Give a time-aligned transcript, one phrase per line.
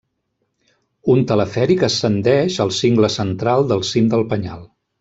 [1.15, 4.67] Un telefèric ascendeix al cingle central del cim del Penyal.